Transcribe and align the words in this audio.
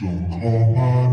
Don't 0.00 0.30
call 0.30 0.74
my 0.76 1.07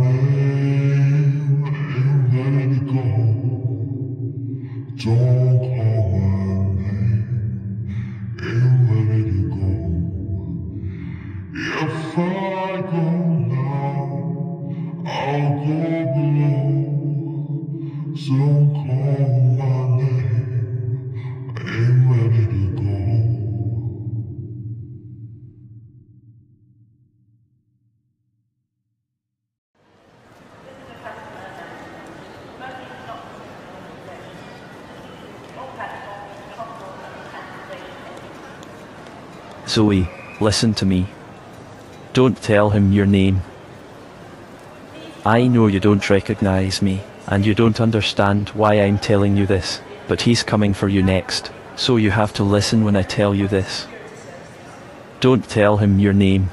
Zoe, 39.75 40.07
listen 40.39 40.73
to 40.75 40.85
me. 40.85 41.05
Don't 42.13 42.41
tell 42.41 42.69
him 42.69 42.93
your 42.93 43.05
name. 43.05 43.41
I 45.25 45.47
know 45.47 45.67
you 45.67 45.81
don't 45.81 46.09
recognize 46.09 46.81
me, 46.81 47.01
and 47.27 47.45
you 47.45 47.53
don't 47.53 47.81
understand 47.81 48.47
why 48.51 48.75
I'm 48.75 48.97
telling 48.97 49.35
you 49.35 49.45
this, 49.45 49.81
but 50.07 50.21
he's 50.21 50.43
coming 50.43 50.73
for 50.73 50.87
you 50.87 51.03
next, 51.03 51.51
so 51.75 51.97
you 51.97 52.09
have 52.11 52.31
to 52.35 52.43
listen 52.43 52.85
when 52.85 52.95
I 52.95 53.01
tell 53.01 53.35
you 53.35 53.49
this. 53.49 53.85
Don't 55.19 55.43
tell 55.43 55.75
him 55.75 55.99
your 55.99 56.13
name. 56.13 56.51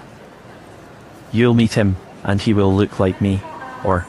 You'll 1.31 1.55
meet 1.55 1.75
him, 1.75 1.95
and 2.25 2.41
he 2.41 2.53
will 2.53 2.75
look 2.75 2.98
like 2.98 3.20
me, 3.20 3.41
or 3.84 4.05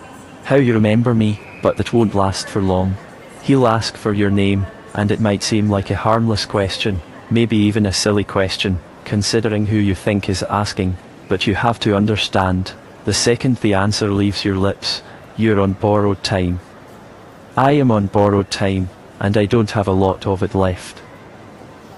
how 0.45 0.55
you 0.55 0.73
remember 0.73 1.14
me, 1.14 1.39
but 1.61 1.77
that 1.77 1.94
won't 1.94 2.16
last 2.16 2.50
for 2.50 2.64
long. 2.64 2.98
He'll 3.44 3.67
ask 3.67 3.95
for 3.95 4.11
your 4.11 4.31
name, 4.31 4.66
and 4.95 5.11
it 5.11 5.20
might 5.20 5.44
seem 5.44 5.70
like 5.70 5.92
a 5.92 6.03
harmless 6.08 6.48
question, 6.48 7.00
maybe 7.30 7.58
even 7.58 7.86
a 7.86 7.94
silly 7.94 8.23
question, 8.23 8.80
considering 9.06 9.68
who 9.68 9.78
you 9.78 9.96
think 9.96 10.30
is 10.30 10.44
asking, 10.44 10.98
but 11.28 11.48
you 11.48 11.56
have 11.56 11.80
to 11.82 11.96
understand, 11.96 12.73
the 13.06 13.14
second 13.14 13.58
the 13.58 13.73
answer 13.73 14.12
leaves 14.12 14.45
your 14.45 14.56
lips, 14.56 15.02
you're 15.38 15.60
on 15.60 15.73
borrowed 15.73 16.23
time. 16.23 16.60
I 17.56 17.72
am 17.73 17.92
on 17.92 18.08
borrowed 18.08 18.50
time, 18.50 18.90
and 19.20 19.38
I 19.38 19.45
don't 19.45 19.72
have 19.72 19.88
a 19.88 19.92
lot 19.92 20.26
of 20.26 20.44
it 20.44 20.56
left. 20.56 21.02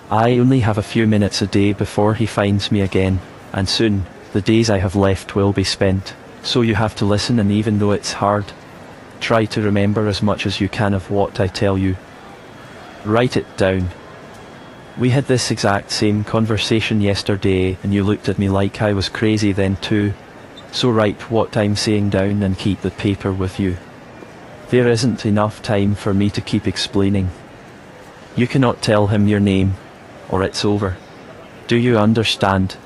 I 0.10 0.38
only 0.38 0.60
have 0.60 0.78
a 0.78 0.84
few 0.84 1.08
minutes 1.08 1.42
a 1.42 1.48
day 1.48 1.74
before 1.74 2.14
he 2.14 2.26
finds 2.26 2.72
me 2.72 2.82
again, 2.82 3.20
and 3.54 3.68
soon, 3.68 4.06
the 4.34 4.42
days 4.42 4.70
I 4.70 4.80
have 4.80 4.96
left 4.96 5.36
will 5.36 5.54
be 5.54 5.64
spent, 5.64 6.14
so 6.44 6.62
you 6.62 6.76
have 6.76 6.96
to 6.98 7.06
listen 7.06 7.40
and 7.40 7.52
even 7.52 7.80
though 7.80 7.92
it's 7.92 8.14
hard, 8.14 8.46
try 9.20 9.46
to 9.46 9.62
remember 9.62 10.08
as 10.08 10.22
much 10.22 10.46
as 10.46 10.62
you 10.62 10.70
can 10.70 10.94
of 10.94 11.10
what 11.10 11.40
I 11.40 11.48
tell 11.48 11.78
you. 11.78 11.96
Write 13.04 13.38
it 13.38 13.58
down. 13.58 13.90
We 14.98 15.10
had 15.10 15.26
this 15.26 15.52
exact 15.52 15.92
same 15.92 16.24
conversation 16.24 17.02
yesterday 17.02 17.78
and 17.84 17.94
you 17.94 18.02
looked 18.02 18.30
at 18.30 18.40
me 18.40 18.48
like 18.48 18.82
I 18.82 18.94
was 18.94 19.10
crazy 19.10 19.52
then 19.52 19.76
too. 19.78 20.14
So 20.72 20.90
write 20.90 21.30
what 21.30 21.58
I'm 21.58 21.76
saying 21.76 22.12
down 22.12 22.42
and 22.42 22.58
keep 22.58 22.80
the 22.80 22.92
paper 22.92 23.34
with 23.34 23.60
you. 23.60 23.76
There 24.70 24.88
isn't 24.88 25.26
enough 25.26 25.62
time 25.62 25.96
for 25.96 26.14
me 26.14 26.30
to 26.30 26.40
keep 26.40 26.66
explaining. 26.66 27.30
You 28.38 28.48
cannot 28.48 28.82
tell 28.82 29.08
him 29.08 29.28
your 29.28 29.42
name, 29.42 29.76
or 30.30 30.44
it's 30.44 30.64
over. 30.64 30.98
Do 31.68 31.76
you 31.76 31.98
understand? 31.98 32.78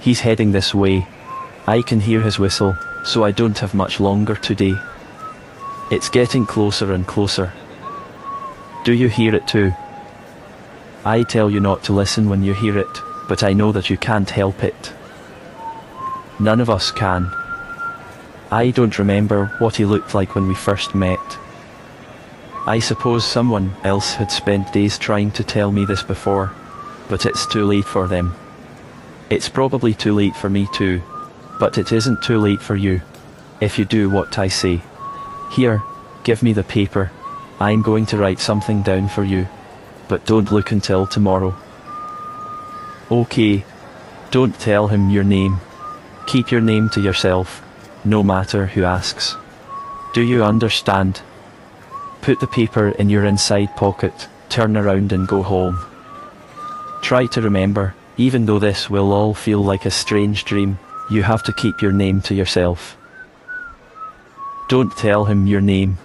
He's 0.00 0.20
heading 0.20 0.52
this 0.52 0.74
way. 0.74 1.06
I 1.66 1.80
can 1.80 2.00
hear 2.00 2.20
his 2.20 2.38
whistle, 2.38 2.76
so 3.04 3.24
I 3.24 3.30
don't 3.30 3.58
have 3.58 3.74
much 3.74 4.00
longer 4.00 4.34
today. 4.34 4.74
It's 5.90 6.08
getting 6.08 6.46
closer 6.46 6.92
and 6.92 7.06
closer. 7.06 7.52
Do 8.84 8.92
you 8.92 9.08
hear 9.08 9.34
it 9.34 9.48
too? 9.48 9.72
I 11.04 11.24
tell 11.24 11.50
you 11.50 11.58
not 11.58 11.82
to 11.84 11.92
listen 11.92 12.28
when 12.28 12.44
you 12.44 12.54
hear 12.54 12.78
it, 12.78 13.02
but 13.28 13.42
I 13.42 13.52
know 13.52 13.72
that 13.72 13.90
you 13.90 13.96
can't 13.96 14.30
help 14.30 14.62
it. 14.62 14.92
None 16.38 16.60
of 16.60 16.70
us 16.70 16.92
can. 16.92 17.30
I 18.52 18.70
don't 18.70 18.98
remember 18.98 19.46
what 19.58 19.76
he 19.76 19.84
looked 19.84 20.14
like 20.14 20.34
when 20.34 20.46
we 20.46 20.54
first 20.54 20.94
met. 20.94 21.38
I 22.66 22.78
suppose 22.78 23.24
someone 23.24 23.74
else 23.82 24.14
had 24.14 24.30
spent 24.30 24.72
days 24.72 24.96
trying 24.96 25.32
to 25.32 25.42
tell 25.42 25.72
me 25.72 25.84
this 25.84 26.04
before, 26.04 26.52
but 27.08 27.26
it's 27.26 27.46
too 27.46 27.64
late 27.64 27.84
for 27.84 28.06
them. 28.06 28.34
It's 29.28 29.48
probably 29.48 29.94
too 29.94 30.14
late 30.14 30.36
for 30.36 30.48
me 30.48 30.68
too, 30.72 31.02
but 31.58 31.78
it 31.78 31.90
isn't 31.90 32.22
too 32.22 32.38
late 32.38 32.62
for 32.62 32.76
you, 32.76 33.00
if 33.60 33.76
you 33.76 33.84
do 33.84 34.08
what 34.08 34.38
I 34.38 34.46
say. 34.46 34.80
Here, 35.50 35.82
give 36.22 36.44
me 36.44 36.52
the 36.52 36.62
paper. 36.62 37.10
I'm 37.58 37.82
going 37.82 38.06
to 38.06 38.18
write 38.18 38.38
something 38.38 38.82
down 38.82 39.08
for 39.08 39.24
you, 39.24 39.48
but 40.08 40.26
don't 40.26 40.52
look 40.52 40.72
until 40.72 41.06
tomorrow. 41.06 41.54
Okay, 43.10 43.64
don't 44.30 44.58
tell 44.58 44.88
him 44.88 45.10
your 45.10 45.24
name. 45.24 45.58
Keep 46.26 46.50
your 46.50 46.60
name 46.60 46.88
to 46.90 47.00
yourself, 47.00 47.62
no 48.04 48.22
matter 48.22 48.66
who 48.66 48.84
asks. 48.84 49.36
Do 50.14 50.22
you 50.22 50.44
understand? 50.44 51.20
Put 52.22 52.40
the 52.40 52.46
paper 52.46 52.88
in 52.88 53.10
your 53.10 53.24
inside 53.24 53.76
pocket, 53.76 54.28
turn 54.48 54.76
around 54.76 55.12
and 55.12 55.26
go 55.26 55.42
home. 55.42 55.78
Try 57.02 57.26
to 57.26 57.42
remember, 57.42 57.94
even 58.16 58.46
though 58.46 58.58
this 58.58 58.88
will 58.88 59.12
all 59.12 59.34
feel 59.34 59.62
like 59.62 59.84
a 59.84 59.90
strange 59.90 60.44
dream, 60.44 60.78
you 61.10 61.22
have 61.22 61.42
to 61.42 61.52
keep 61.52 61.82
your 61.82 61.92
name 61.92 62.20
to 62.22 62.34
yourself. 62.34 62.96
Don't 64.68 64.96
tell 64.96 65.24
him 65.24 65.46
your 65.46 65.60
name. 65.60 65.98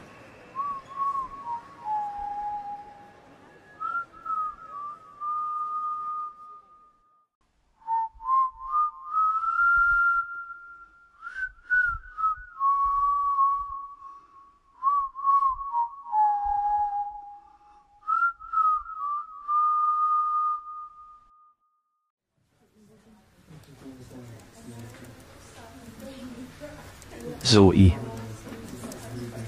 Zoe. 27.47 27.97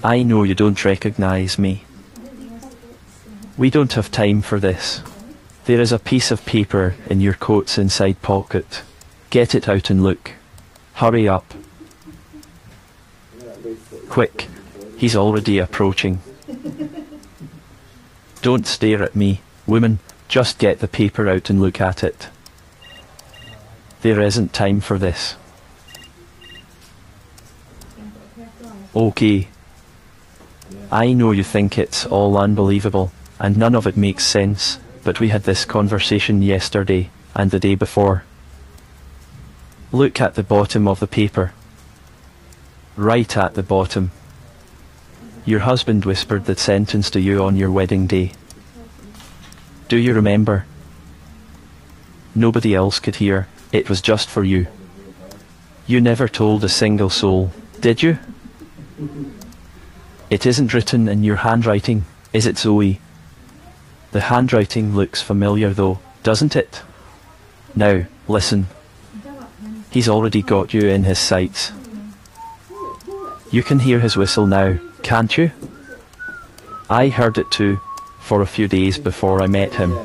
I 0.02 0.22
know 0.22 0.42
you 0.42 0.54
don't 0.54 0.82
recognize 0.84 1.58
me. 1.58 1.84
We 3.58 3.68
don't 3.68 3.92
have 3.92 4.10
time 4.10 4.40
for 4.40 4.58
this. 4.58 5.02
There 5.66 5.82
is 5.82 5.92
a 5.92 5.98
piece 5.98 6.30
of 6.30 6.46
paper 6.46 6.94
in 7.10 7.20
your 7.20 7.34
coat's 7.34 7.76
inside 7.76 8.22
pocket. 8.22 8.82
Get 9.28 9.54
it 9.54 9.68
out 9.68 9.90
and 9.90 10.02
look. 10.02 10.32
Hurry 10.94 11.28
up. 11.28 11.52
Quick. 14.08 14.48
He's 14.96 15.14
already 15.14 15.58
approaching. 15.58 16.22
Don't 18.40 18.66
stare 18.66 19.02
at 19.02 19.14
me, 19.14 19.42
woman. 19.66 19.98
Just 20.26 20.58
get 20.58 20.78
the 20.78 20.88
paper 20.88 21.28
out 21.28 21.50
and 21.50 21.60
look 21.60 21.82
at 21.82 22.02
it. 22.02 22.28
There 24.00 24.22
isn't 24.22 24.54
time 24.54 24.80
for 24.80 24.98
this. 24.98 25.36
Okay. 28.94 29.46
I 30.90 31.12
know 31.12 31.30
you 31.30 31.44
think 31.44 31.78
it's 31.78 32.04
all 32.04 32.36
unbelievable, 32.36 33.12
and 33.38 33.56
none 33.56 33.76
of 33.76 33.86
it 33.86 33.96
makes 33.96 34.24
sense, 34.24 34.80
but 35.04 35.20
we 35.20 35.28
had 35.28 35.44
this 35.44 35.64
conversation 35.64 36.42
yesterday, 36.42 37.10
and 37.34 37.52
the 37.52 37.60
day 37.60 37.76
before. 37.76 38.24
Look 39.92 40.20
at 40.20 40.34
the 40.34 40.42
bottom 40.42 40.88
of 40.88 40.98
the 40.98 41.06
paper. 41.06 41.52
Right 42.96 43.36
at 43.36 43.54
the 43.54 43.62
bottom. 43.62 44.10
Your 45.44 45.60
husband 45.60 46.04
whispered 46.04 46.46
that 46.46 46.58
sentence 46.58 47.10
to 47.10 47.20
you 47.20 47.44
on 47.44 47.56
your 47.56 47.70
wedding 47.70 48.08
day. 48.08 48.32
Do 49.88 49.96
you 49.96 50.14
remember? 50.14 50.66
Nobody 52.34 52.74
else 52.74 52.98
could 52.98 53.16
hear, 53.16 53.46
it 53.70 53.88
was 53.88 54.00
just 54.00 54.28
for 54.28 54.42
you. 54.42 54.66
You 55.86 56.00
never 56.00 56.28
told 56.28 56.64
a 56.64 56.68
single 56.68 57.10
soul, 57.10 57.52
did 57.80 58.02
you? 58.02 58.18
It 60.30 60.46
isn't 60.46 60.74
written 60.74 61.08
in 61.08 61.24
your 61.24 61.36
handwriting, 61.36 62.04
is 62.32 62.46
it 62.46 62.58
Zoe? 62.58 63.00
The 64.12 64.20
handwriting 64.22 64.94
looks 64.94 65.22
familiar 65.22 65.70
though, 65.70 66.00
doesn't 66.22 66.56
it? 66.56 66.82
Now, 67.74 68.04
listen. 68.28 68.66
He's 69.90 70.08
already 70.08 70.42
got 70.42 70.72
you 70.72 70.82
in 70.82 71.04
his 71.04 71.18
sights. 71.18 71.72
You 73.50 73.62
can 73.62 73.80
hear 73.80 73.98
his 73.98 74.16
whistle 74.16 74.46
now, 74.46 74.78
can't 75.02 75.36
you? 75.36 75.50
I 76.88 77.08
heard 77.08 77.38
it 77.38 77.50
too, 77.50 77.80
for 78.20 78.42
a 78.42 78.46
few 78.46 78.68
days 78.68 78.98
before 78.98 79.42
I 79.42 79.46
met 79.46 79.74
him. 79.74 79.96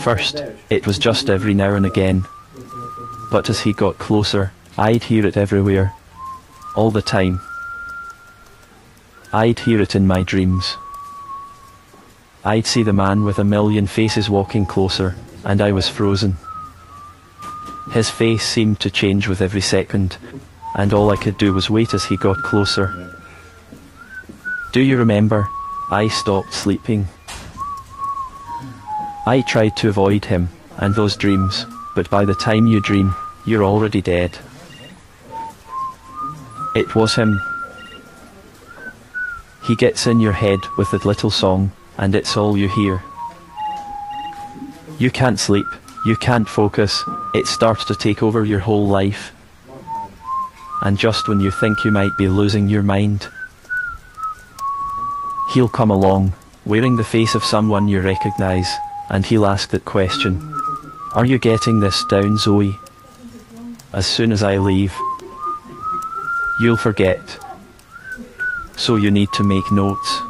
First, 0.00 0.42
it 0.70 0.86
was 0.86 0.98
just 0.98 1.28
every 1.28 1.54
now 1.54 1.74
and 1.74 1.86
again. 1.86 2.24
But 3.30 3.50
as 3.50 3.60
he 3.60 3.72
got 3.72 3.98
closer, 3.98 4.52
I'd 4.78 5.04
hear 5.04 5.26
it 5.26 5.36
everywhere. 5.36 5.94
All 6.76 6.90
the 6.90 7.02
time. 7.02 7.40
I'd 9.34 9.58
hear 9.60 9.80
it 9.80 9.94
in 9.94 10.06
my 10.06 10.22
dreams. 10.22 10.76
I'd 12.44 12.66
see 12.66 12.82
the 12.82 12.92
man 12.92 13.24
with 13.24 13.38
a 13.38 13.44
million 13.44 13.86
faces 13.86 14.28
walking 14.28 14.66
closer, 14.66 15.14
and 15.44 15.62
I 15.62 15.72
was 15.72 15.88
frozen. 15.88 16.36
His 17.92 18.10
face 18.10 18.44
seemed 18.44 18.80
to 18.80 18.90
change 18.90 19.28
with 19.28 19.40
every 19.40 19.60
second, 19.60 20.18
and 20.74 20.92
all 20.92 21.10
I 21.10 21.16
could 21.16 21.38
do 21.38 21.54
was 21.54 21.70
wait 21.70 21.94
as 21.94 22.04
he 22.04 22.16
got 22.16 22.42
closer. 22.42 23.16
Do 24.72 24.80
you 24.80 24.98
remember? 24.98 25.48
I 25.90 26.08
stopped 26.08 26.52
sleeping. 26.52 27.06
I 29.26 29.42
tried 29.46 29.76
to 29.78 29.88
avoid 29.88 30.24
him 30.26 30.48
and 30.78 30.94
those 30.94 31.16
dreams, 31.16 31.64
but 31.94 32.10
by 32.10 32.24
the 32.24 32.34
time 32.34 32.66
you 32.66 32.80
dream, 32.80 33.14
you're 33.46 33.64
already 33.64 34.02
dead. 34.02 34.38
It 36.74 36.94
was 36.94 37.14
him. 37.14 37.40
He 39.64 39.76
gets 39.76 40.06
in 40.06 40.20
your 40.20 40.32
head 40.32 40.58
with 40.76 40.90
that 40.90 41.04
little 41.04 41.30
song, 41.30 41.70
and 41.96 42.14
it's 42.14 42.36
all 42.36 42.56
you 42.56 42.68
hear. 42.68 43.02
You 44.98 45.10
can't 45.10 45.38
sleep, 45.38 45.66
you 46.04 46.16
can't 46.16 46.48
focus, 46.48 47.02
it 47.34 47.46
starts 47.46 47.84
to 47.86 47.94
take 47.94 48.22
over 48.22 48.44
your 48.44 48.58
whole 48.58 48.88
life. 48.88 49.32
And 50.82 50.98
just 50.98 51.28
when 51.28 51.38
you 51.38 51.52
think 51.52 51.84
you 51.84 51.92
might 51.92 52.16
be 52.18 52.26
losing 52.26 52.68
your 52.68 52.82
mind, 52.82 53.28
he'll 55.54 55.68
come 55.68 55.90
along, 55.90 56.32
wearing 56.66 56.96
the 56.96 57.04
face 57.04 57.36
of 57.36 57.44
someone 57.44 57.86
you 57.86 58.00
recognize, 58.00 58.68
and 59.10 59.24
he'll 59.24 59.46
ask 59.46 59.70
that 59.70 59.84
question. 59.84 60.40
Are 61.14 61.24
you 61.24 61.38
getting 61.38 61.78
this 61.78 62.04
down, 62.06 62.36
Zoe? 62.36 62.78
As 63.92 64.06
soon 64.06 64.32
as 64.32 64.42
I 64.42 64.56
leave, 64.56 64.96
you'll 66.60 66.76
forget. 66.76 67.38
So 68.82 68.96
you 68.96 69.12
need 69.12 69.28
to 69.34 69.44
make 69.44 69.70
notes. 69.70 70.22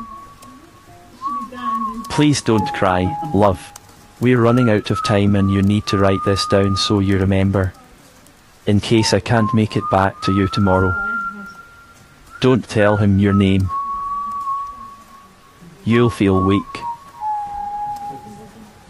Please 2.10 2.42
don't 2.42 2.66
cry, 2.74 3.10
love. 3.32 3.72
We're 4.20 4.42
running 4.42 4.68
out 4.68 4.90
of 4.90 5.02
time 5.02 5.36
and 5.36 5.50
you 5.50 5.62
need 5.62 5.86
to 5.86 5.96
write 5.96 6.22
this 6.26 6.46
down 6.48 6.76
so 6.76 6.98
you 6.98 7.16
remember. 7.16 7.72
In 8.66 8.78
case 8.78 9.14
I 9.14 9.20
can't 9.20 9.54
make 9.54 9.74
it 9.74 9.90
back 9.90 10.20
to 10.24 10.32
you 10.32 10.48
tomorrow. 10.48 10.92
Don't 12.42 12.68
tell 12.68 12.98
him 12.98 13.18
your 13.18 13.32
name. 13.32 13.70
You'll 15.86 16.10
feel 16.10 16.44
weak. 16.44 16.74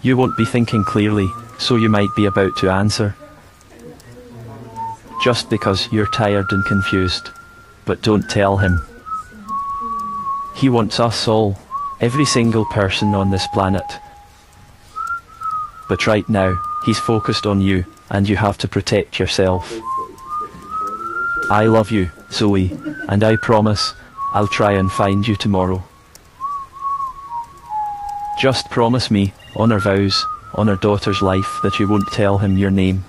You 0.03 0.17
won't 0.17 0.37
be 0.37 0.45
thinking 0.45 0.83
clearly, 0.83 1.29
so 1.61 1.77
you 1.77 1.89
might 1.89 2.13
be 2.17 2.25
about 2.25 2.57
to 2.57 2.69
answer. 2.69 3.15
Just 5.23 5.49
because 5.49 5.87
you're 5.93 6.11
tired 6.11 6.51
and 6.51 6.65
confused. 6.65 7.31
But 7.85 8.03
don't 8.03 8.29
tell 8.29 8.57
him. 8.57 8.81
He 10.63 10.69
wants 10.69 11.01
us 11.01 11.27
all, 11.27 11.59
every 12.01 12.25
single 12.25 12.65
person 12.67 13.17
on 13.17 13.33
this 13.33 13.49
planet. 13.49 13.99
But 15.89 16.07
right 16.07 16.27
now, 16.29 16.57
he's 16.87 17.01
focused 17.01 17.47
on 17.47 17.61
you, 17.61 17.85
and 18.11 18.29
you 18.29 18.37
have 18.37 18.59
to 18.59 18.69
protect 18.69 19.19
yourself. 19.19 19.69
I 21.51 21.65
love 21.65 21.91
you, 21.91 22.13
Zoe, 22.31 22.71
and 23.09 23.25
I 23.25 23.35
promise, 23.43 23.95
I'll 24.35 24.47
try 24.47 24.75
and 24.75 24.89
find 24.93 25.27
you 25.27 25.35
tomorrow. 25.35 25.83
Just 28.39 28.71
promise 28.71 29.11
me, 29.11 29.33
on 29.57 29.73
our 29.73 29.81
vows, 29.81 30.25
on 30.55 30.69
our 30.69 30.77
daughter's 30.77 31.23
life, 31.23 31.59
that 31.65 31.81
you 31.81 31.89
won't 31.89 32.13
tell 32.13 32.39
him 32.39 32.57
your 32.57 32.71
name. 32.71 33.05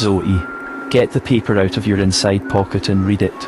Zoe, 0.00 0.40
get 0.88 1.10
the 1.10 1.20
paper 1.20 1.58
out 1.58 1.76
of 1.76 1.86
your 1.86 1.98
inside 1.98 2.48
pocket 2.48 2.88
and 2.88 3.04
read 3.04 3.20
it. 3.20 3.46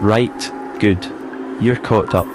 Right, 0.00 0.50
good. 0.80 1.04
You're 1.60 1.76
caught 1.76 2.14
up. 2.14 2.26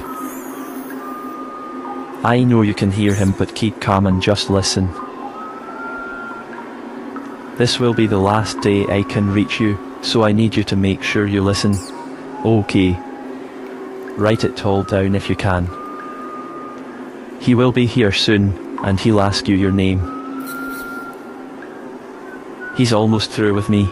I 2.23 2.43
know 2.43 2.61
you 2.61 2.75
can 2.75 2.91
hear 2.91 3.15
him, 3.15 3.33
but 3.39 3.55
keep 3.55 3.81
calm 3.81 4.05
and 4.05 4.21
just 4.21 4.51
listen. 4.51 4.87
This 7.57 7.79
will 7.79 7.95
be 7.95 8.05
the 8.05 8.19
last 8.19 8.61
day 8.61 8.85
I 8.85 9.01
can 9.01 9.33
reach 9.33 9.59
you, 9.59 9.79
so 10.03 10.23
I 10.23 10.31
need 10.31 10.55
you 10.55 10.63
to 10.65 10.75
make 10.75 11.01
sure 11.01 11.25
you 11.25 11.41
listen. 11.41 11.75
Okay. 12.45 12.95
Write 14.15 14.43
it 14.43 14.63
all 14.63 14.83
down 14.83 15.15
if 15.15 15.27
you 15.27 15.35
can. 15.35 15.67
He 17.41 17.55
will 17.55 17.71
be 17.71 17.87
here 17.87 18.11
soon, 18.11 18.77
and 18.83 18.99
he'll 18.99 19.21
ask 19.21 19.47
you 19.47 19.55
your 19.55 19.71
name. 19.71 20.16
He's 22.77 22.93
almost 22.93 23.31
through 23.31 23.55
with 23.55 23.69
me. 23.69 23.89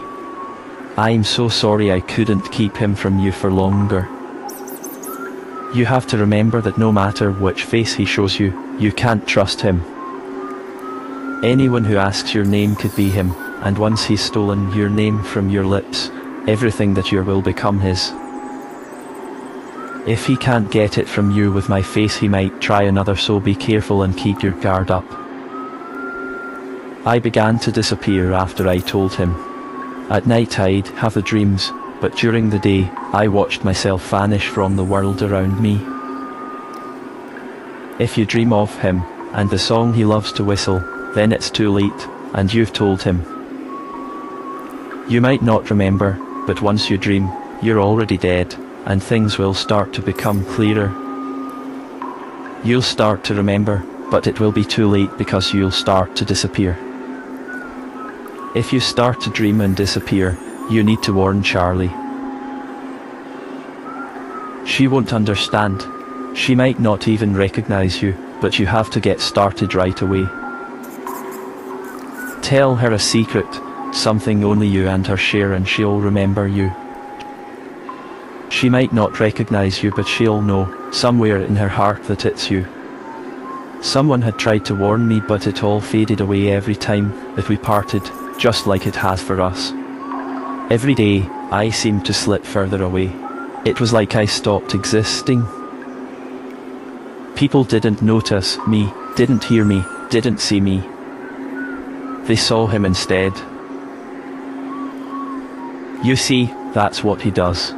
I'm 0.96 1.24
so 1.24 1.48
sorry 1.48 1.90
I 1.90 1.98
couldn't 1.98 2.52
keep 2.52 2.76
him 2.76 2.94
from 2.94 3.18
you 3.18 3.32
for 3.32 3.50
longer. 3.50 4.08
You 5.74 5.84
have 5.86 6.06
to 6.06 6.18
remember 6.18 6.60
that 6.60 6.78
no 6.78 6.92
matter 6.92 7.32
which 7.32 7.64
face 7.64 7.94
he 7.94 8.04
shows 8.04 8.38
you, 8.38 8.76
you 8.78 8.92
can't 8.92 9.26
trust 9.26 9.60
him. 9.60 9.82
Anyone 11.44 11.84
who 11.84 11.96
asks 11.96 12.32
your 12.32 12.44
name 12.44 12.76
could 12.76 12.94
be 12.94 13.10
him, 13.10 13.32
and 13.64 13.76
once 13.76 14.04
he's 14.04 14.20
stolen 14.20 14.72
your 14.72 14.88
name 14.88 15.20
from 15.22 15.50
your 15.50 15.66
lips, 15.66 16.10
everything 16.46 16.94
that 16.94 17.10
you 17.10 17.22
will 17.24 17.42
become 17.42 17.80
his. 17.80 18.12
If 20.06 20.26
he 20.26 20.36
can't 20.36 20.70
get 20.70 20.96
it 20.96 21.08
from 21.08 21.32
you 21.32 21.50
with 21.50 21.68
my 21.68 21.82
face 21.82 22.16
he 22.16 22.28
might 22.28 22.60
try 22.60 22.84
another 22.84 23.16
so 23.16 23.40
be 23.40 23.56
careful 23.56 24.04
and 24.04 24.16
keep 24.16 24.44
your 24.44 24.52
guard 24.52 24.92
up. 24.92 25.25
I 27.06 27.20
began 27.20 27.60
to 27.60 27.70
disappear 27.70 28.32
after 28.32 28.66
I 28.66 28.78
told 28.78 29.14
him. 29.14 29.36
At 30.10 30.26
night 30.26 30.58
I'd 30.58 30.88
have 30.88 31.14
the 31.14 31.22
dreams, 31.22 31.70
but 32.00 32.16
during 32.16 32.50
the 32.50 32.58
day 32.58 32.90
I 33.12 33.28
watched 33.28 33.62
myself 33.62 34.10
vanish 34.10 34.48
from 34.48 34.74
the 34.74 34.82
world 34.82 35.22
around 35.22 35.60
me. 35.62 35.74
If 38.00 38.18
you 38.18 38.26
dream 38.26 38.52
of 38.52 38.76
him, 38.80 39.02
and 39.34 39.48
the 39.48 39.58
song 39.58 39.94
he 39.94 40.04
loves 40.04 40.32
to 40.32 40.42
whistle, 40.42 40.80
then 41.14 41.30
it's 41.30 41.48
too 41.48 41.70
late, 41.70 42.08
and 42.34 42.52
you've 42.52 42.72
told 42.72 43.04
him. 43.04 43.22
You 45.08 45.20
might 45.20 45.42
not 45.42 45.70
remember, 45.70 46.18
but 46.44 46.60
once 46.60 46.90
you 46.90 46.98
dream, 46.98 47.30
you're 47.62 47.80
already 47.80 48.18
dead, 48.18 48.52
and 48.84 49.00
things 49.00 49.38
will 49.38 49.54
start 49.54 49.92
to 49.92 50.02
become 50.02 50.44
clearer. 50.44 50.90
You'll 52.64 52.82
start 52.82 53.22
to 53.24 53.34
remember, 53.36 53.86
but 54.10 54.26
it 54.26 54.40
will 54.40 54.50
be 54.50 54.64
too 54.64 54.88
late 54.88 55.16
because 55.16 55.54
you'll 55.54 55.70
start 55.70 56.16
to 56.16 56.24
disappear. 56.24 56.76
If 58.56 58.72
you 58.72 58.80
start 58.80 59.20
to 59.20 59.28
dream 59.28 59.60
and 59.60 59.76
disappear, 59.76 60.34
you 60.70 60.82
need 60.82 61.02
to 61.02 61.12
warn 61.12 61.42
Charlie. 61.42 61.92
She 64.66 64.88
won't 64.88 65.12
understand. 65.12 65.84
She 66.34 66.54
might 66.54 66.80
not 66.80 67.06
even 67.06 67.36
recognize 67.36 68.00
you, 68.00 68.14
but 68.40 68.58
you 68.58 68.64
have 68.64 68.88
to 68.92 68.98
get 69.00 69.20
started 69.20 69.74
right 69.74 70.00
away. 70.00 70.24
Tell 72.40 72.76
her 72.76 72.92
a 72.92 72.98
secret, 72.98 73.46
something 73.92 74.42
only 74.42 74.68
you 74.68 74.88
and 74.88 75.06
her 75.06 75.18
share 75.18 75.52
and 75.52 75.68
she'll 75.68 76.00
remember 76.00 76.48
you. 76.48 76.72
She 78.48 78.70
might 78.70 78.94
not 78.94 79.20
recognize 79.20 79.82
you 79.82 79.92
but 79.94 80.08
she'll 80.08 80.40
know, 80.40 80.90
somewhere 80.92 81.42
in 81.42 81.56
her 81.56 81.68
heart 81.68 82.04
that 82.04 82.24
it's 82.24 82.50
you. 82.50 82.66
Someone 83.82 84.22
had 84.22 84.38
tried 84.38 84.64
to 84.64 84.74
warn 84.74 85.06
me 85.06 85.20
but 85.20 85.46
it 85.46 85.62
all 85.62 85.82
faded 85.82 86.22
away 86.22 86.50
every 86.50 86.74
time 86.74 87.10
that 87.36 87.50
we 87.50 87.58
parted 87.58 88.02
just 88.38 88.66
like 88.66 88.86
it 88.86 88.96
has 88.96 89.22
for 89.22 89.40
us. 89.40 89.72
Every 90.70 90.94
day, 90.94 91.22
I 91.50 91.70
seemed 91.70 92.04
to 92.06 92.12
slip 92.12 92.44
further 92.44 92.82
away. 92.82 93.12
It 93.64 93.80
was 93.80 93.92
like 93.92 94.16
I 94.16 94.26
stopped 94.26 94.74
existing. 94.74 95.46
People 97.36 97.64
didn't 97.64 98.02
notice 98.02 98.58
me, 98.66 98.92
didn't 99.14 99.44
hear 99.44 99.64
me, 99.64 99.84
didn't 100.10 100.38
see 100.38 100.60
me. 100.60 100.82
They 102.26 102.36
saw 102.36 102.66
him 102.66 102.84
instead. 102.84 103.32
You 106.04 106.16
see, 106.16 106.46
that's 106.74 107.04
what 107.04 107.22
he 107.22 107.30
does. 107.30 107.72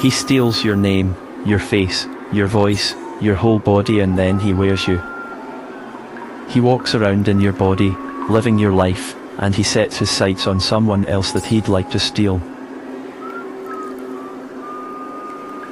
He 0.00 0.10
steals 0.10 0.62
your 0.64 0.76
name, 0.76 1.16
your 1.46 1.58
face, 1.58 2.06
your 2.32 2.46
voice, 2.46 2.94
your 3.20 3.34
whole 3.34 3.58
body 3.58 4.00
and 4.00 4.18
then 4.18 4.38
he 4.38 4.52
wears 4.52 4.86
you. 4.86 5.00
He 6.48 6.60
walks 6.60 6.94
around 6.94 7.28
in 7.28 7.40
your 7.40 7.52
body, 7.52 7.90
living 8.28 8.58
your 8.58 8.72
life, 8.72 9.14
and 9.38 9.54
he 9.54 9.62
sets 9.62 9.98
his 9.98 10.10
sights 10.10 10.46
on 10.46 10.60
someone 10.60 11.04
else 11.06 11.32
that 11.32 11.46
he'd 11.46 11.68
like 11.68 11.90
to 11.90 11.98
steal. 11.98 12.38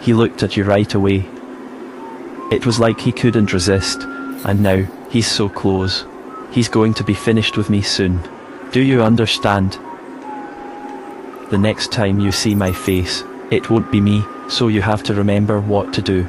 He 0.03 0.15
looked 0.15 0.43
at 0.43 0.57
you 0.57 0.65
right 0.65 0.93
away. 0.95 1.25
It 2.51 2.67
was 2.67 2.81
like 2.81 3.01
he 3.01 3.13
couldn't 3.13 3.53
resist, 3.53 4.03
and 4.03 4.61
now, 4.61 4.85
he's 5.11 5.31
so 5.31 5.49
close. 5.49 6.05
He's 6.51 6.69
going 6.69 6.95
to 6.95 7.05
be 7.05 7.15
finished 7.15 7.57
with 7.57 7.71
me 7.71 7.83
soon. 7.83 8.21
Do 8.73 8.81
you 8.81 9.03
understand? 9.03 9.79
The 11.51 11.59
next 11.59 11.93
time 11.93 12.19
you 12.19 12.33
see 12.33 12.55
my 12.55 12.73
face, 12.73 13.23
it 13.51 13.71
won't 13.71 13.93
be 13.93 14.01
me, 14.01 14.25
so 14.49 14.69
you 14.69 14.83
have 14.83 15.03
to 15.05 15.15
remember 15.15 15.61
what 15.61 15.93
to 15.95 16.03
do. 16.03 16.27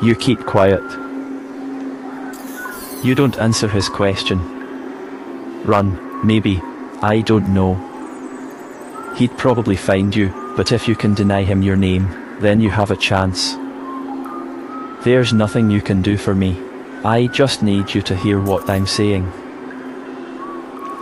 You 0.00 0.14
keep 0.14 0.46
quiet. 0.46 1.07
You 3.02 3.14
don't 3.14 3.38
answer 3.38 3.68
his 3.68 3.88
question. 3.88 4.38
Run, 5.64 6.26
maybe. 6.26 6.60
I 7.00 7.20
don't 7.20 7.48
know. 7.54 7.76
He'd 9.16 9.38
probably 9.38 9.76
find 9.76 10.14
you, 10.14 10.54
but 10.56 10.72
if 10.72 10.88
you 10.88 10.96
can 10.96 11.14
deny 11.14 11.44
him 11.44 11.62
your 11.62 11.76
name, 11.76 12.08
then 12.40 12.60
you 12.60 12.70
have 12.70 12.90
a 12.90 12.96
chance. 12.96 13.54
There's 15.04 15.32
nothing 15.32 15.70
you 15.70 15.80
can 15.80 16.02
do 16.02 16.16
for 16.16 16.34
me. 16.34 16.60
I 17.04 17.28
just 17.28 17.62
need 17.62 17.94
you 17.94 18.02
to 18.02 18.16
hear 18.16 18.40
what 18.40 18.68
I'm 18.68 18.86
saying. 18.86 19.30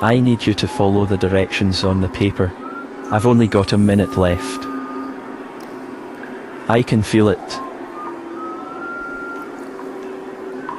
I 0.02 0.20
need 0.20 0.44
you 0.46 0.52
to 0.52 0.68
follow 0.68 1.06
the 1.06 1.16
directions 1.16 1.82
on 1.82 2.02
the 2.02 2.08
paper. 2.10 2.52
I've 3.10 3.26
only 3.26 3.48
got 3.48 3.72
a 3.72 3.78
minute 3.78 4.18
left. 4.18 4.66
I 6.68 6.82
can 6.82 7.02
feel 7.02 7.30
it. 7.30 7.65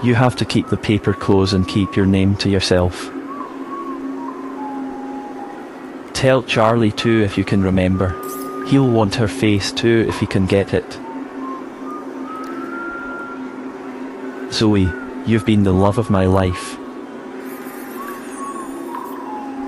You 0.08 0.16
have 0.16 0.38
to 0.38 0.46
keep 0.46 0.70
the 0.70 0.78
paper 0.78 1.14
close 1.14 1.52
and 1.52 1.68
keep 1.68 1.98
your 1.98 2.06
name 2.06 2.38
to 2.38 2.50
yourself. 2.50 3.12
Tell 6.14 6.44
Charlie 6.44 6.94
too 6.94 7.24
if 7.24 7.38
you 7.38 7.44
can 7.44 7.62
remember. 7.62 8.16
He'll 8.68 8.90
want 8.90 9.16
her 9.16 9.28
face 9.28 9.70
too 9.70 10.06
if 10.08 10.18
he 10.22 10.26
can 10.26 10.46
get 10.46 10.74
it. 10.74 10.90
Zoe, 14.54 14.90
you've 15.26 15.46
been 15.46 15.64
the 15.64 15.74
love 15.74 15.98
of 15.98 16.10
my 16.10 16.26
life. 16.26 16.78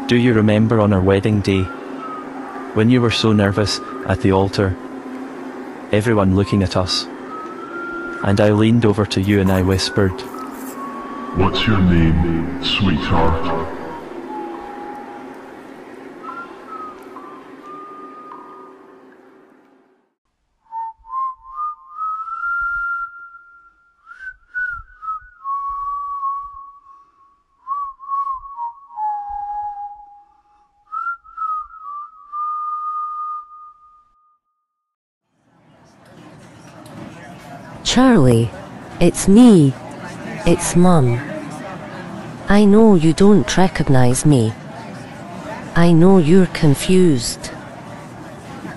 Do 0.07 0.15
you 0.15 0.33
remember 0.33 0.79
on 0.79 0.93
our 0.93 1.01
wedding 1.01 1.41
day? 1.41 1.63
When 2.75 2.89
you 2.89 3.01
were 3.01 3.11
so 3.11 3.33
nervous 3.33 3.81
at 4.07 4.21
the 4.21 4.31
altar, 4.31 4.73
everyone 5.91 6.37
looking 6.37 6.63
at 6.63 6.77
us. 6.77 7.05
And 8.23 8.41
I 8.41 8.51
leaned 8.51 8.85
over 8.85 9.05
to 9.05 9.21
you 9.21 9.39
and 9.39 9.51
I 9.51 9.61
whispered, 9.61 10.11
What's 11.37 11.65
your 11.65 11.79
name, 11.79 12.63
sweetheart? 12.63 13.78
Charlie, 37.99 38.49
it's 39.01 39.27
me. 39.27 39.73
It's 40.47 40.73
Mum. 40.73 41.19
I 42.47 42.63
know 42.63 42.95
you 42.95 43.11
don't 43.11 43.57
recognize 43.57 44.25
me. 44.25 44.53
I 45.75 45.91
know 45.91 46.17
you're 46.17 46.53
confused. 46.63 47.51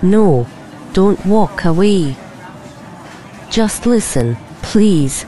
No, 0.01 0.45
don't 0.91 1.25
walk 1.25 1.63
away. 1.63 2.17
Just 3.49 3.85
listen, 3.85 4.35
please. 4.61 5.25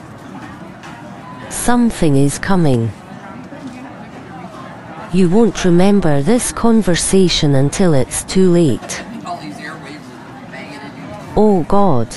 Something 1.48 2.16
is 2.16 2.38
coming. 2.38 2.92
You 5.14 5.30
won't 5.30 5.64
remember 5.64 6.20
this 6.20 6.52
conversation 6.52 7.54
until 7.54 7.94
it's 7.94 8.24
too 8.24 8.50
late. 8.50 9.02
all 9.24 9.38
these 9.38 9.56
airwaves 9.56 10.04
are 10.20 10.50
banging 10.52 10.82
into 10.84 11.00
you. 11.00 11.32
Oh 11.34 11.62
God. 11.66 12.14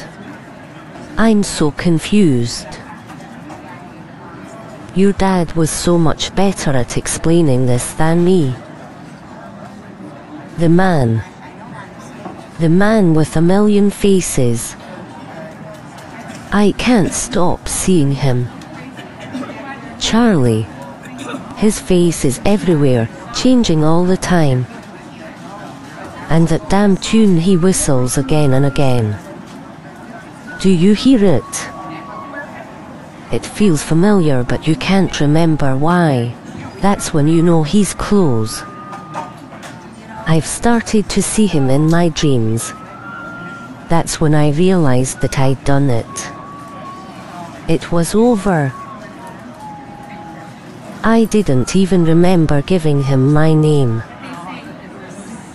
I'm 1.21 1.43
so 1.43 1.71
confused. 1.71 2.65
Your 4.95 5.11
dad 5.11 5.51
was 5.51 5.69
so 5.69 5.97
much 5.97 6.33
better 6.33 6.71
at 6.71 6.95
explaining 6.95 7.65
this 7.65 7.91
than 7.95 8.23
me. 8.23 8.55
The 10.59 10.69
man. 10.69 11.21
The 12.61 12.69
man 12.69 13.15
with 13.15 13.35
a 13.35 13.41
million 13.41 13.91
faces. 13.91 14.77
I 16.53 16.73
can't 16.77 17.11
stop 17.11 17.67
seeing 17.67 18.13
him. 18.13 18.47
Charlie. 19.99 20.67
His 21.57 21.81
face 21.81 22.23
is 22.23 22.39
everywhere, 22.45 23.09
changing 23.35 23.83
all 23.83 24.05
the 24.05 24.15
time. 24.15 24.67
And 26.29 26.47
that 26.47 26.69
damn 26.69 26.95
tune 26.95 27.41
he 27.41 27.57
whistles 27.57 28.17
again 28.17 28.53
and 28.53 28.65
again. 28.65 29.19
Do 30.61 30.69
you 30.69 30.93
hear 30.93 31.23
it? 31.23 31.69
It 33.31 33.45
feels 33.45 33.81
familiar, 33.81 34.43
but 34.43 34.67
you 34.67 34.75
can't 34.75 35.21
remember 35.21 35.77
why. 35.77 36.35
That's 36.81 37.13
when 37.13 37.29
you 37.29 37.41
know 37.41 37.63
he's 37.63 37.93
close. 37.93 38.61
I've 40.27 40.45
started 40.45 41.07
to 41.11 41.23
see 41.23 41.47
him 41.47 41.69
in 41.69 41.89
my 41.89 42.09
dreams. 42.09 42.73
That's 43.87 44.19
when 44.19 44.35
I 44.35 44.51
realized 44.51 45.21
that 45.21 45.39
I'd 45.39 45.63
done 45.63 45.89
it. 45.89 46.31
It 47.69 47.93
was 47.93 48.13
over. 48.13 48.73
I 51.05 51.25
didn't 51.31 51.73
even 51.73 52.03
remember 52.03 52.61
giving 52.61 53.03
him 53.03 53.31
my 53.31 53.53
name. 53.53 54.03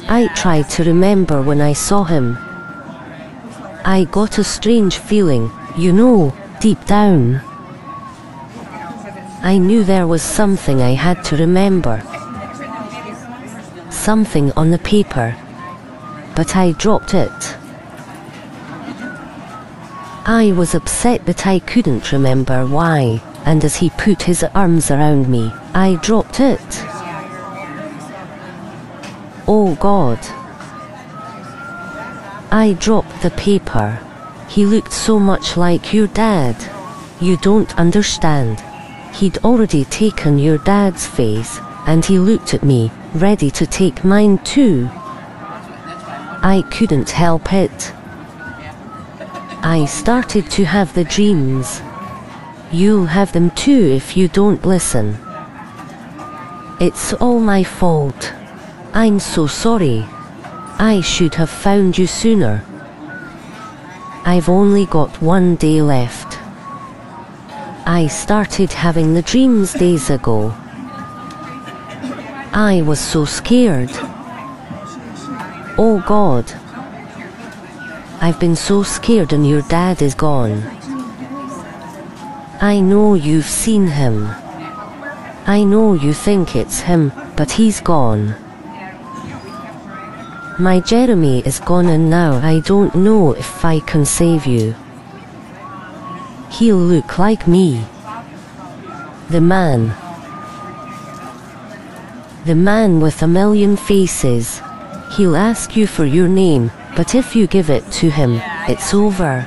I 0.08 0.30
tried 0.34 0.70
to 0.70 0.84
remember 0.84 1.42
when 1.42 1.60
I 1.60 1.74
saw 1.74 2.04
him. 2.04 2.38
I 3.86 4.04
got 4.10 4.38
a 4.38 4.44
strange 4.44 4.96
feeling, 4.96 5.50
you 5.76 5.92
know, 5.92 6.34
deep 6.58 6.82
down. 6.86 7.42
I 9.42 9.58
knew 9.58 9.84
there 9.84 10.06
was 10.06 10.22
something 10.22 10.80
I 10.80 10.92
had 10.92 11.22
to 11.24 11.36
remember. 11.36 12.02
Something 13.90 14.52
on 14.52 14.70
the 14.70 14.78
paper. 14.78 15.36
But 16.34 16.56
I 16.56 16.72
dropped 16.72 17.12
it. 17.12 17.56
I 20.26 20.54
was 20.56 20.74
upset 20.74 21.26
that 21.26 21.46
I 21.46 21.58
couldn't 21.58 22.10
remember 22.10 22.66
why, 22.66 23.20
and 23.44 23.62
as 23.62 23.76
he 23.76 23.90
put 23.90 24.22
his 24.22 24.42
arms 24.54 24.90
around 24.90 25.28
me, 25.28 25.52
I 25.74 25.96
dropped 25.96 26.40
it. 26.40 26.58
Oh 29.46 29.76
God. 29.78 30.18
I 32.54 32.74
dropped 32.74 33.20
the 33.20 33.32
paper. 33.32 33.98
He 34.48 34.64
looked 34.64 34.92
so 34.92 35.18
much 35.18 35.56
like 35.56 35.92
your 35.92 36.06
dad. 36.06 36.54
You 37.20 37.36
don't 37.38 37.76
understand. 37.76 38.60
He'd 39.12 39.38
already 39.38 39.84
taken 39.86 40.38
your 40.38 40.58
dad's 40.58 41.04
face, 41.04 41.58
and 41.88 42.04
he 42.04 42.20
looked 42.20 42.54
at 42.54 42.62
me, 42.62 42.92
ready 43.12 43.50
to 43.50 43.66
take 43.66 44.04
mine 44.04 44.38
too. 44.44 44.88
I 44.92 46.62
couldn't 46.70 47.10
help 47.10 47.52
it. 47.52 47.92
I 49.64 49.84
started 49.90 50.48
to 50.52 50.64
have 50.64 50.94
the 50.94 51.02
dreams. 51.02 51.82
You'll 52.70 53.06
have 53.06 53.32
them 53.32 53.50
too 53.50 53.90
if 53.90 54.16
you 54.16 54.28
don't 54.28 54.64
listen. 54.64 55.18
It's 56.78 57.12
all 57.14 57.40
my 57.40 57.64
fault. 57.64 58.32
I'm 58.92 59.18
so 59.18 59.48
sorry. 59.48 60.06
I 60.78 61.00
should 61.02 61.34
have 61.36 61.50
found 61.50 61.96
you 61.96 62.06
sooner. 62.06 62.64
I've 64.26 64.48
only 64.48 64.86
got 64.86 65.22
one 65.22 65.54
day 65.56 65.80
left. 65.82 66.38
I 67.86 68.08
started 68.10 68.72
having 68.72 69.14
the 69.14 69.22
dreams 69.22 69.72
days 69.72 70.10
ago. 70.10 70.54
I 72.52 72.82
was 72.84 72.98
so 72.98 73.24
scared. 73.24 73.90
Oh 75.76 76.02
God. 76.06 76.50
I've 78.20 78.40
been 78.40 78.56
so 78.56 78.82
scared 78.82 79.32
and 79.32 79.46
your 79.46 79.62
dad 79.62 80.02
is 80.02 80.14
gone. 80.14 80.62
I 82.60 82.80
know 82.80 83.14
you've 83.14 83.44
seen 83.44 83.86
him. 83.86 84.26
I 85.46 85.62
know 85.62 85.92
you 85.92 86.14
think 86.14 86.56
it's 86.56 86.80
him, 86.80 87.12
but 87.36 87.50
he's 87.50 87.80
gone. 87.80 88.34
My 90.58 90.78
Jeremy 90.78 91.40
is 91.40 91.58
gone 91.58 91.88
and 91.88 92.08
now 92.08 92.34
I 92.34 92.60
don't 92.60 92.94
know 92.94 93.32
if 93.32 93.64
I 93.64 93.80
can 93.80 94.04
save 94.04 94.46
you. 94.46 94.76
He'll 96.48 96.76
look 96.76 97.18
like 97.18 97.48
me. 97.48 97.84
The 99.30 99.40
man. 99.40 99.96
The 102.46 102.54
man 102.54 103.00
with 103.00 103.20
a 103.20 103.26
million 103.26 103.76
faces. 103.76 104.62
He'll 105.16 105.34
ask 105.34 105.76
you 105.76 105.88
for 105.88 106.04
your 106.04 106.28
name, 106.28 106.70
but 106.94 107.16
if 107.16 107.34
you 107.34 107.48
give 107.48 107.68
it 107.68 107.90
to 107.98 108.08
him, 108.08 108.40
it's 108.68 108.94
over. 108.94 109.42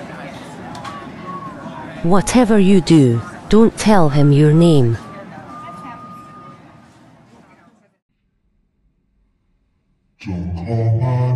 Whatever 2.03 2.59
you 2.59 2.81
do, 2.81 3.21
don't 3.47 3.77
tell 3.77 4.09
him 4.09 4.33
your 4.33 4.51
name. 4.51 4.97
Don't 10.19 10.55
call 10.55 10.91
my 10.93 11.26